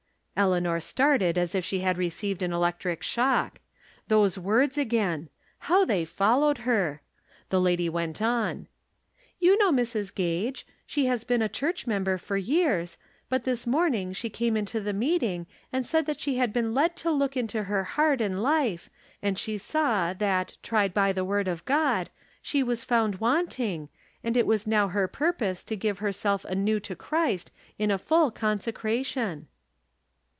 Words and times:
"Eleanor 0.41 0.79
started 0.79 1.37
as 1.37 1.53
if 1.53 1.63
she 1.63 1.81
had 1.81 1.99
received 1.99 2.41
an 2.41 2.49
elec 2.49 2.79
tric 2.79 3.03
shock. 3.03 3.59
Those 4.07 4.39
words 4.39 4.75
again! 4.75 5.29
Plow 5.61 5.85
they 5.85 6.03
fol 6.03 6.39
lowed 6.39 6.59
her! 6.59 7.03
The 7.49 7.61
lady 7.61 7.87
went 7.87 8.23
on:" 8.23 8.67
You 9.41 9.55
know 9.59 9.69
Mrs. 9.71 10.11
Gage. 10.15 10.65
She 10.87 11.05
has 11.05 11.23
been 11.23 11.43
a 11.43 11.49
church 11.49 11.85
member 11.85 12.17
for 12.17 12.37
years; 12.37 12.97
but 13.29 13.43
this 13.43 13.67
morning 13.67 14.13
she 14.13 14.31
came 14.31 14.57
into 14.57 14.81
the 14.81 14.93
meeting 14.93 15.45
and 15.71 15.85
said 15.85 16.07
that 16.07 16.19
she 16.19 16.37
had 16.37 16.51
been 16.51 16.73
led 16.73 16.95
to 16.95 17.11
look 17.11 17.37
into 17.37 17.63
her 17.63 17.83
heart 17.83 18.19
and 18.19 18.41
life, 18.41 18.89
and 19.21 19.37
she 19.37 19.59
saw 19.59 20.11
that, 20.13 20.57
tried 20.63 20.91
by 20.91 21.13
the 21.13 21.25
word 21.25 21.47
of 21.47 21.63
God, 21.65 22.09
she 22.41 22.63
was 22.63 22.83
found 22.83 23.17
wanting, 23.17 23.89
and 24.23 24.35
it 24.35 24.47
was 24.47 24.65
now 24.65 24.87
her 24.87 25.07
purpose 25.07 25.61
to 25.65 25.75
give 25.75 25.99
her 25.99 26.13
self 26.13 26.45
anew 26.45 26.79
to 26.79 26.95
Christ 26.95 27.51
in 27.77 27.91
a 27.91 27.99
full 27.99 28.31
consecration." 28.31 29.47